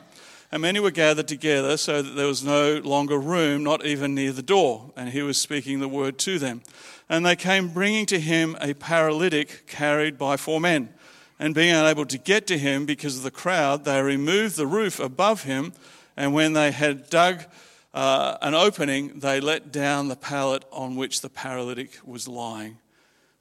[0.52, 4.32] And many were gathered together so that there was no longer room, not even near
[4.32, 4.92] the door.
[4.96, 6.62] And he was speaking the word to them.
[7.10, 10.94] And they came bringing to him a paralytic carried by four men.
[11.40, 15.00] And being unable to get to him because of the crowd, they removed the roof
[15.00, 15.74] above him.
[16.16, 17.44] And when they had dug
[17.94, 22.78] uh, an opening, they let down the pallet on which the paralytic was lying.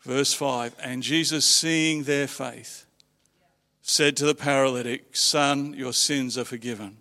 [0.00, 2.84] Verse 5 And Jesus, seeing their faith,
[3.87, 6.97] said to the paralytic, Son, your sins are forgiven.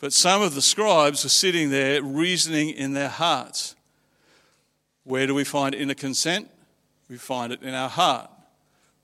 [0.00, 3.76] But some of the scribes were sitting there reasoning in their hearts.
[5.04, 6.50] Where do we find inner consent?
[7.08, 8.28] We find it in our heart.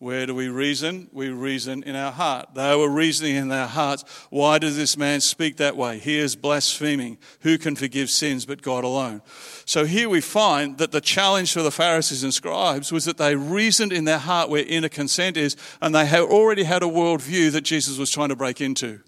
[0.02, 1.08] Where do we reason?
[1.12, 2.54] We reason in our heart.
[2.54, 4.02] They were reasoning in their hearts.
[4.30, 6.00] Why does this man speak that way?
[6.00, 7.18] He is blaspheming.
[7.42, 9.22] Who can forgive sins but God alone?
[9.64, 13.36] So here we find that the challenge for the Pharisees and scribes was that they
[13.36, 17.52] reasoned in their heart where inner consent is, and they had already had a worldview
[17.52, 18.98] that Jesus was trying to break into.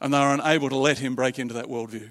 [0.00, 2.10] And they were unable to let him break into that worldview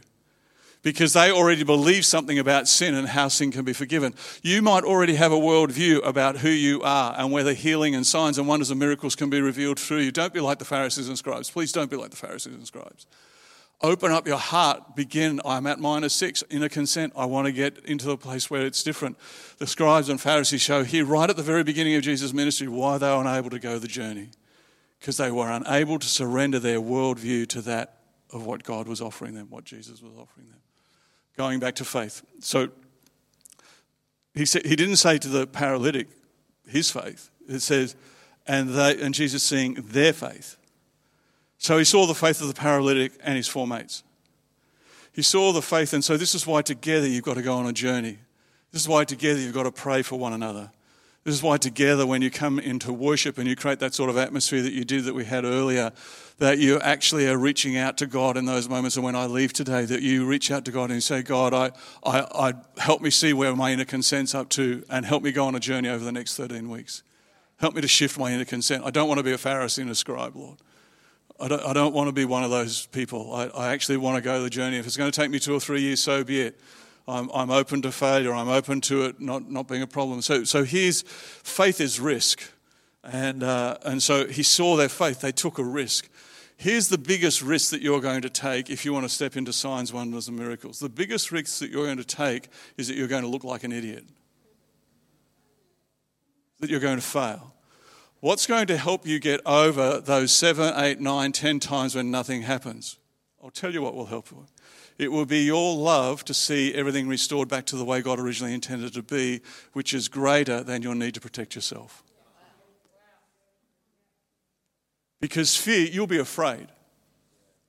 [0.83, 4.15] because they already believe something about sin and how sin can be forgiven.
[4.41, 8.37] You might already have a worldview about who you are and whether healing and signs
[8.37, 10.11] and wonders and miracles can be revealed through you.
[10.11, 11.51] Don't be like the Pharisees and scribes.
[11.51, 13.05] Please don't be like the Pharisees and scribes.
[13.83, 14.95] Open up your heart.
[14.95, 15.41] Begin.
[15.43, 16.43] I'm at minus six.
[16.51, 17.13] Inner consent.
[17.15, 19.17] I want to get into a place where it's different.
[19.57, 22.99] The scribes and Pharisees show here, right at the very beginning of Jesus' ministry, why
[22.99, 24.29] they were unable to go the journey.
[24.99, 27.97] Because they were unable to surrender their worldview to that
[28.31, 30.60] of what God was offering them, what Jesus was offering them
[31.37, 32.23] going back to faith.
[32.39, 32.69] So
[34.33, 36.07] he, said, he didn't say to the paralytic
[36.67, 37.29] his faith.
[37.47, 37.95] It says,
[38.47, 40.57] and, they, and Jesus seeing their faith.
[41.57, 44.03] So he saw the faith of the paralytic and his four mates.
[45.13, 47.67] He saw the faith, and so this is why together you've got to go on
[47.67, 48.17] a journey.
[48.71, 50.71] This is why together you've got to pray for one another.
[51.23, 54.17] This is why together, when you come into worship and you create that sort of
[54.17, 55.91] atmosphere that you did that we had earlier,
[56.39, 58.95] that you actually are reaching out to God in those moments.
[58.95, 61.53] And when I leave today, that you reach out to God and you say, God,
[61.53, 61.71] I,
[62.03, 65.45] I, I help me see where my inner consent's up to and help me go
[65.45, 67.03] on a journey over the next 13 weeks.
[67.57, 68.83] Help me to shift my inner consent.
[68.83, 70.57] I don't want to be a Pharisee and a scribe, Lord.
[71.39, 73.31] I don't, I don't want to be one of those people.
[73.35, 74.77] I, I actually want to go the journey.
[74.77, 76.59] If it's going to take me two or three years, so be it.
[77.07, 78.33] I'm, I'm open to failure.
[78.33, 80.21] I'm open to it not, not being a problem.
[80.21, 82.41] So, so here's faith is risk.
[83.03, 85.21] And, uh, and so he saw their faith.
[85.21, 86.09] They took a risk.
[86.57, 89.51] Here's the biggest risk that you're going to take if you want to step into
[89.51, 90.77] signs, wonders, and miracles.
[90.77, 93.63] The biggest risk that you're going to take is that you're going to look like
[93.63, 94.05] an idiot,
[96.59, 97.55] that you're going to fail.
[98.19, 102.43] What's going to help you get over those seven, eight, nine, ten times when nothing
[102.43, 102.99] happens?
[103.43, 104.45] I'll tell you what will help you.
[105.01, 108.53] It will be your love to see everything restored back to the way God originally
[108.53, 109.41] intended to be,
[109.73, 112.03] which is greater than your need to protect yourself.
[115.19, 116.67] Because fear, you'll be afraid.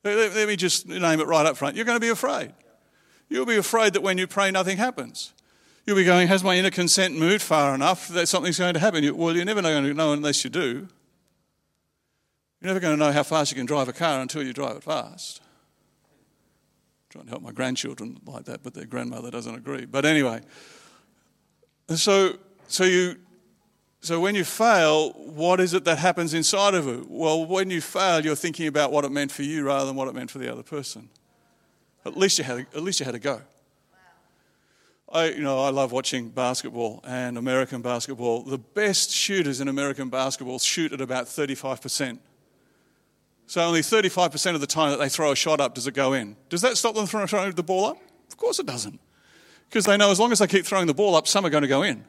[0.04, 1.74] Let me just name it right up front.
[1.74, 2.52] You're going to be afraid.
[3.30, 5.32] You'll be afraid that when you pray, nothing happens.
[5.86, 9.16] You'll be going, Has my inner consent moved far enough that something's going to happen?
[9.16, 10.86] Well, you're never going to know unless you do.
[12.60, 14.76] You're never going to know how fast you can drive a car until you drive
[14.76, 15.40] it fast
[17.12, 19.84] trying to help my grandchildren like that, but their grandmother doesn't agree.
[19.84, 20.40] But anyway,
[21.94, 23.16] so So you
[24.00, 27.06] so when you fail, what is it that happens inside of you?
[27.08, 30.08] Well, when you fail, you're thinking about what it meant for you rather than what
[30.08, 31.08] it meant for the other person.
[32.04, 33.42] At least you had at least you had a go.
[35.12, 38.42] I, you know, I love watching basketball and American basketball.
[38.42, 42.18] The best shooters in American basketball shoot at about 35%.
[43.52, 46.14] So only 35% of the time that they throw a shot up does it go
[46.14, 46.36] in.
[46.48, 47.98] Does that stop them from throwing the ball up?
[48.30, 48.98] Of course it doesn't.
[49.68, 51.60] Because they know as long as they keep throwing the ball up, some are going
[51.60, 52.02] to go in.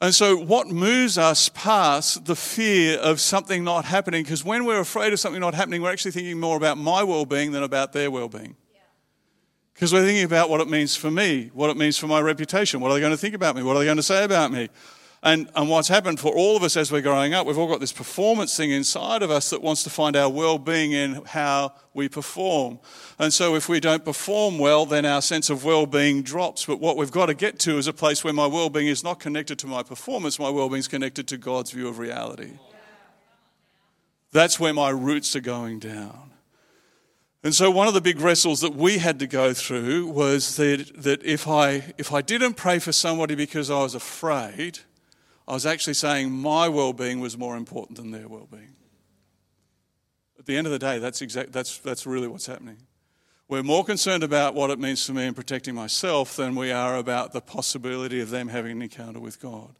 [0.00, 4.22] And so, what moves us past the fear of something not happening?
[4.22, 7.26] Because when we're afraid of something not happening, we're actually thinking more about my well
[7.26, 8.54] being than about their well being.
[9.74, 12.78] Because we're thinking about what it means for me, what it means for my reputation.
[12.78, 13.64] What are they going to think about me?
[13.64, 14.68] What are they going to say about me?
[15.24, 17.78] And, and what's happened for all of us as we're growing up, we've all got
[17.78, 21.74] this performance thing inside of us that wants to find our well being in how
[21.94, 22.80] we perform.
[23.20, 26.66] And so if we don't perform well, then our sense of well being drops.
[26.66, 29.04] But what we've got to get to is a place where my well being is
[29.04, 32.58] not connected to my performance, my well being is connected to God's view of reality.
[34.32, 36.30] That's where my roots are going down.
[37.44, 40.90] And so one of the big wrestles that we had to go through was that,
[40.96, 44.78] that if, I, if I didn't pray for somebody because I was afraid,
[45.52, 48.72] I was actually saying my well being was more important than their well being.
[50.38, 52.78] At the end of the day, that's, exact, that's, that's really what's happening.
[53.48, 56.96] We're more concerned about what it means for me in protecting myself than we are
[56.96, 59.74] about the possibility of them having an encounter with God.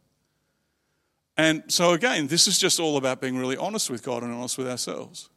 [1.37, 4.59] And so, again, this is just all about being really honest with God and honest
[4.59, 5.31] with ourselves.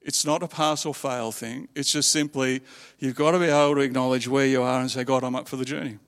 [0.00, 1.68] It's not a pass or fail thing.
[1.74, 2.62] It's just simply
[2.98, 5.48] you've got to be able to acknowledge where you are and say, God, I'm up
[5.48, 5.98] for the journey.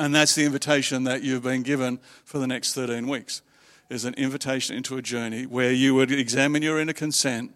[0.00, 3.42] And that's the invitation that you've been given for the next 13 weeks.
[3.90, 7.52] Is an invitation into a journey where you would examine your inner consent,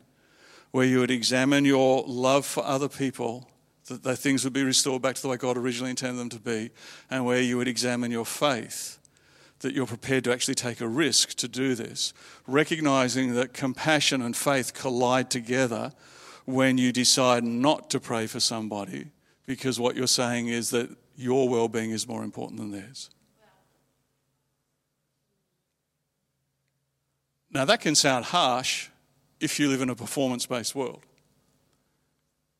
[0.70, 3.48] where you would examine your love for other people,
[3.86, 6.68] that, things would be restored back to the way God originally intended them to be,
[7.10, 8.98] and where you would examine your faith,
[9.60, 12.12] that you're prepared to actually take a risk to do this,
[12.46, 15.92] recognizing that compassion and faith collide together
[16.44, 19.12] when you decide not to pray for somebody,
[19.46, 23.10] because what you're saying is that your well being is more important than theirs.
[27.50, 28.88] Now, that can sound harsh
[29.40, 31.04] if you live in a performance based world.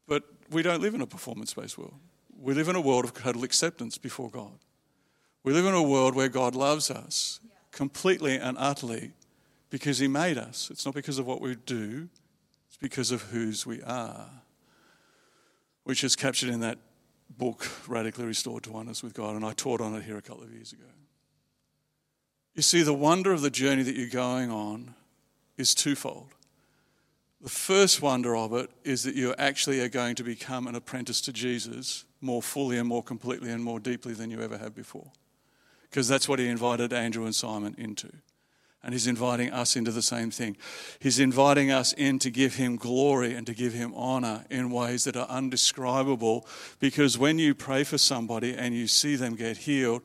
[0.07, 1.95] But we don't live in a performance based world.
[2.41, 4.59] We live in a world of total acceptance before God.
[5.43, 7.41] We live in a world where God loves us
[7.73, 9.13] completely and utterly
[9.69, 10.71] because He made us.
[10.71, 12.09] It's not because of what we do,
[12.69, 14.31] it's because of whose we are,
[15.83, 16.79] which is captured in that
[17.31, 20.43] book, Radically Restored to Oneness with God, and I taught on it here a couple
[20.43, 20.85] of years ago.
[22.55, 24.95] You see, the wonder of the journey that you're going on
[25.57, 26.35] is twofold.
[27.41, 31.21] The first wonder of it is that you actually are going to become an apprentice
[31.23, 35.13] to Jesus more fully and more completely and more deeply than you ever have before.
[35.83, 38.11] Because that's what he invited Andrew and Simon into.
[38.85, 40.59] And he's inviting us into the same thing.
[41.01, 45.05] He's inviting us in to give him glory and to give him honor in ways
[45.05, 46.47] that are undescribable.
[46.81, 50.03] Because when you pray for somebody and you see them get healed,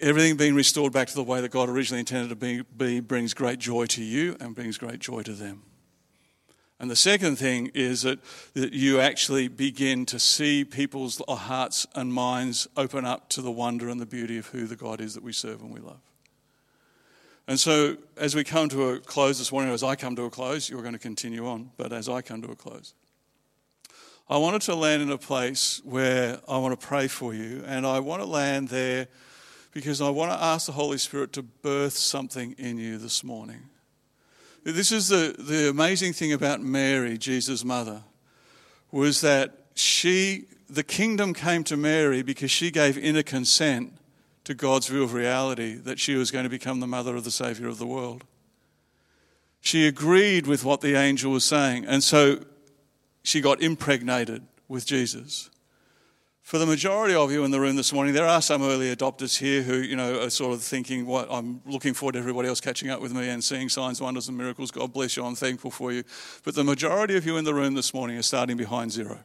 [0.00, 3.34] everything being restored back to the way that God originally intended to be, be brings
[3.34, 5.62] great joy to you and brings great joy to them.
[6.78, 8.18] And the second thing is that,
[8.54, 13.88] that you actually begin to see people's hearts and minds open up to the wonder
[13.88, 16.00] and the beauty of who the God is that we serve and we love.
[17.48, 20.30] And so, as we come to a close this morning, as I come to a
[20.30, 22.94] close, you're going to continue on, but as I come to a close,
[24.28, 27.86] I wanted to land in a place where I want to pray for you, and
[27.86, 29.06] I want to land there
[29.72, 33.68] because I want to ask the Holy Spirit to birth something in you this morning.
[34.64, 38.02] This is the, the amazing thing about Mary, Jesus' mother,
[38.90, 43.92] was that she, the kingdom came to Mary because she gave inner consent
[44.46, 47.30] to God's view of reality that she was going to become the mother of the
[47.30, 48.24] Savior of the world.
[49.60, 52.44] She agreed with what the angel was saying, and so
[53.24, 55.50] she got impregnated with Jesus.
[56.42, 59.38] For the majority of you in the room this morning, there are some early adopters
[59.38, 61.26] here who, you know, are sort of thinking, "What?
[61.28, 64.38] I'm looking forward to everybody else catching up with me and seeing signs, wonders, and
[64.38, 64.70] miracles.
[64.70, 65.24] God bless you.
[65.24, 66.04] I'm thankful for you."
[66.44, 69.24] But the majority of you in the room this morning are starting behind zero.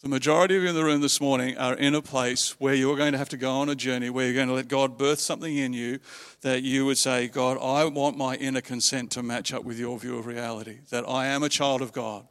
[0.00, 2.96] The majority of you in the room this morning are in a place where you're
[2.96, 5.18] going to have to go on a journey where you're going to let God birth
[5.18, 5.98] something in you
[6.42, 9.98] that you would say, God, I want my inner consent to match up with your
[9.98, 12.28] view of reality, that I am a child of God.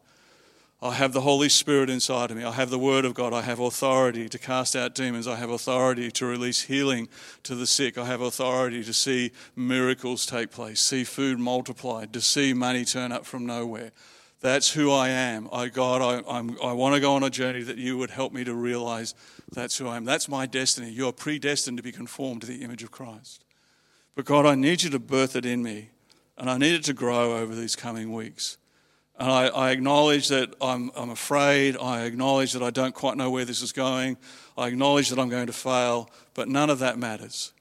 [0.82, 2.46] I have the Holy Spirit inside of me.
[2.46, 3.34] I have the Word of God.
[3.34, 5.28] I have authority to cast out demons.
[5.28, 7.10] I have authority to release healing
[7.44, 7.98] to the sick.
[7.98, 13.12] I have authority to see miracles take place, see food multiplied, to see money turn
[13.12, 13.92] up from nowhere.
[14.40, 15.50] That's who I am.
[15.52, 18.34] I, God, I, I'm, I want to go on a journey that you would help
[18.34, 19.16] me to realize
[19.52, 20.06] that's who I am.
[20.06, 20.92] That's my destiny.
[20.92, 23.44] You're predestined to be conformed to the image of Christ.
[24.16, 25.90] But God, I need you to birth it in me,
[26.38, 28.58] and I need it to grow over these coming weeks.
[29.20, 31.76] And I, I acknowledge that I'm, I'm afraid.
[31.76, 34.18] I acknowledge that I don't quite know where this is going.
[34.56, 37.54] I acknowledge that I'm going to fail, but none of that matters.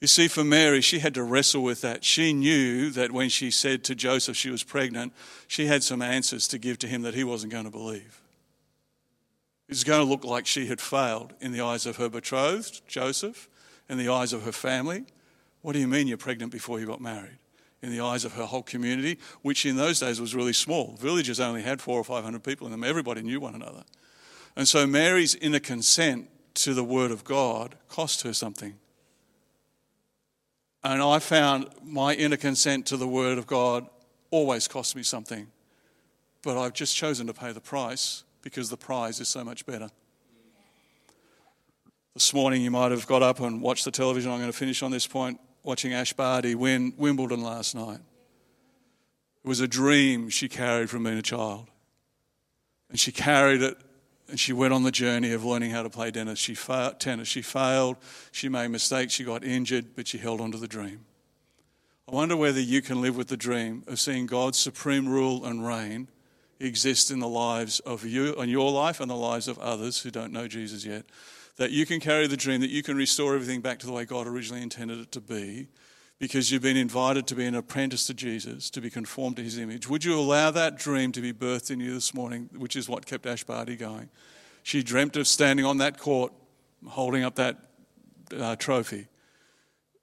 [0.00, 2.04] You see, for Mary, she had to wrestle with that.
[2.04, 5.12] She knew that when she said to Joseph she was pregnant,
[5.48, 8.22] she had some answers to give to him that he wasn't going to believe.
[9.68, 12.80] It was going to look like she had failed in the eyes of her betrothed,
[12.86, 13.48] Joseph,
[13.88, 15.04] in the eyes of her family.
[15.62, 17.38] What do you mean you're pregnant before you got married?
[17.82, 20.96] In the eyes of her whole community, which in those days was really small.
[20.96, 22.82] Villages only had four or five hundred people in them.
[22.82, 23.84] Everybody knew one another.
[24.56, 28.74] And so Mary's inner consent to the word of God cost her something.
[30.84, 33.86] And I found my inner consent to the Word of God
[34.30, 35.48] always cost me something.
[36.42, 39.90] But I've just chosen to pay the price because the prize is so much better.
[42.14, 44.30] This morning, you might have got up and watched the television.
[44.30, 48.00] I'm going to finish on this point watching Ash Barty win Wimbledon last night.
[49.44, 51.66] It was a dream she carried from being a child.
[52.90, 53.76] And she carried it
[54.28, 56.38] and she went on the journey of learning how to play tennis.
[56.38, 57.28] She, fa- tennis.
[57.28, 57.96] she failed,
[58.30, 61.04] she made mistakes, she got injured, but she held on to the dream.
[62.10, 65.66] I wonder whether you can live with the dream of seeing God's supreme rule and
[65.66, 66.08] reign
[66.60, 70.10] exist in the lives of you and your life and the lives of others who
[70.10, 71.04] don't know Jesus yet.
[71.56, 74.04] That you can carry the dream, that you can restore everything back to the way
[74.04, 75.68] God originally intended it to be,
[76.18, 79.58] because you've been invited to be an apprentice to Jesus, to be conformed to his
[79.58, 79.88] image.
[79.88, 83.06] Would you allow that dream to be birthed in you this morning, which is what
[83.06, 84.08] kept Ash Barty going?
[84.64, 86.32] She dreamt of standing on that court,
[86.86, 87.56] holding up that
[88.36, 89.06] uh, trophy.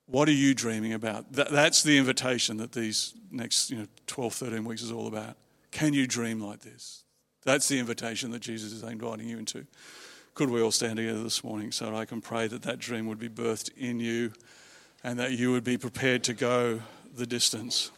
[0.07, 1.33] What are you dreaming about?
[1.33, 5.35] That, that's the invitation that these next you know, 12, 13 weeks is all about.
[5.71, 7.03] Can you dream like this?
[7.43, 9.65] That's the invitation that Jesus is inviting you into.
[10.33, 13.19] Could we all stand together this morning so I can pray that that dream would
[13.19, 14.31] be birthed in you?
[15.05, 16.81] And that you would be prepared to go
[17.15, 17.91] the distance.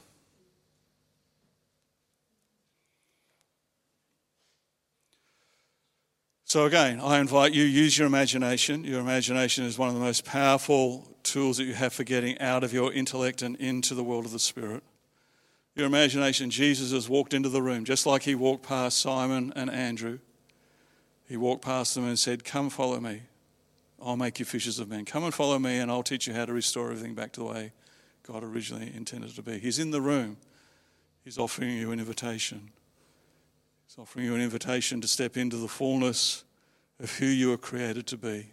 [6.43, 8.83] So, again, I invite you, use your imagination.
[8.83, 12.65] Your imagination is one of the most powerful tools that you have for getting out
[12.65, 14.83] of your intellect and into the world of the Spirit.
[15.75, 19.69] Your imagination, Jesus has walked into the room, just like he walked past Simon and
[19.69, 20.19] Andrew.
[21.29, 23.21] He walked past them and said, Come follow me.
[24.01, 25.05] I'll make you fishers of men.
[25.05, 27.45] Come and follow me, and I'll teach you how to restore everything back to the
[27.45, 27.71] way
[28.23, 29.57] God originally intended it to be.
[29.59, 30.37] He's in the room.
[31.23, 32.69] He's offering you an invitation.
[33.87, 36.43] He's offering you an invitation to step into the fullness
[36.99, 38.47] of who you were created to be.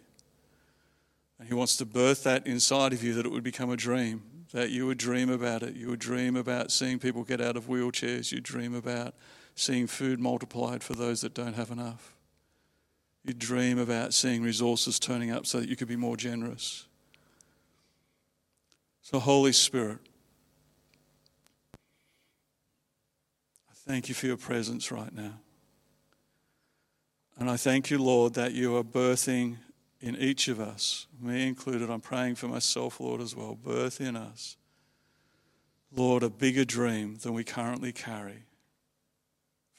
[1.37, 4.23] And He wants to birth that inside of you that it would become a dream,
[4.51, 5.75] that you would dream about it.
[5.75, 8.31] You would dream about seeing people get out of wheelchairs.
[8.31, 9.13] You dream about
[9.55, 12.14] seeing food multiplied for those that don't have enough.
[13.25, 16.85] You dream about seeing resources turning up so that you could be more generous.
[19.01, 19.97] So, Holy Spirit,
[23.67, 25.39] I thank you for your presence right now.
[27.39, 29.57] And I thank you, Lord, that you are birthing
[30.01, 31.89] in each of us, me included.
[31.89, 33.55] I'm praying for myself, Lord, as well.
[33.55, 34.55] Birth in us,
[35.91, 38.43] Lord, a bigger dream than we currently carry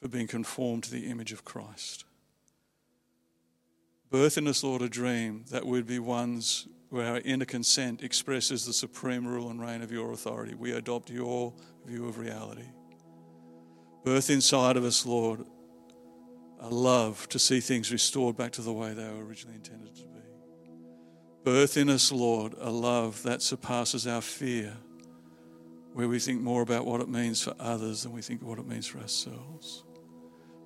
[0.01, 2.06] for being conformed to the image of Christ.
[4.17, 8.65] Birth in us, Lord, a dream that would be ones where our inner consent expresses
[8.65, 10.55] the supreme rule and reign of your authority.
[10.55, 11.53] We adopt your
[11.85, 12.65] view of reality.
[14.07, 15.45] Birth inside of us, Lord,
[16.61, 20.05] a love to see things restored back to the way they were originally intended to
[20.05, 20.21] be.
[21.45, 24.79] Birth in us, Lord, a love that surpasses our fear,
[25.93, 28.59] where we think more about what it means for others than we think of what
[28.59, 29.85] it means for ourselves.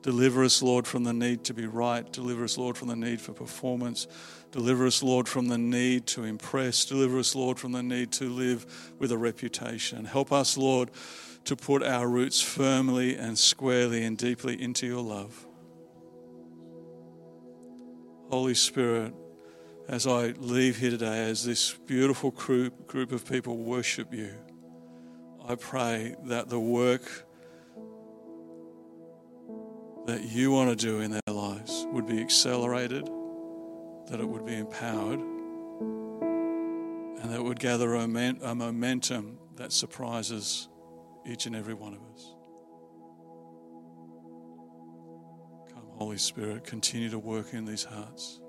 [0.03, 2.11] Deliver us, Lord, from the need to be right.
[2.11, 4.07] Deliver us, Lord, from the need for performance.
[4.51, 6.87] Deliver us, Lord, from the need to impress.
[6.87, 10.07] Deliver us, Lord, from the need to live with a reputation.
[10.07, 10.91] Help us, Lord,
[11.45, 15.47] to put our roots firmly and squarely and deeply into your love.
[18.31, 19.13] Holy Spirit,
[19.89, 24.33] as I leave here today, as this beautiful group, of people worship you,
[25.47, 27.27] I pray that the work
[30.11, 33.09] that you want to do in their lives would be accelerated,
[34.09, 35.21] that it would be empowered,
[37.21, 40.69] and that it would gather a momentum that surprises
[41.25, 42.35] each and every one of us.
[45.73, 48.41] Come, Holy Spirit, continue to work in these hearts.